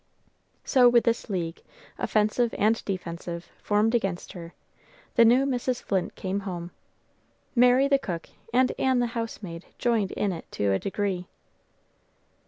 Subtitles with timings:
[0.65, 1.61] So with this league,
[1.99, 4.55] offensive and defensive, formed against her,
[5.13, 5.83] the new Mrs.
[5.83, 6.71] Flint came home.
[7.53, 11.27] Mary the cook and Ann the housemaid joined in it to a degree.